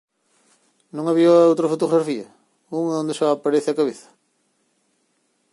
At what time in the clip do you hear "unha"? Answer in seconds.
2.81-2.95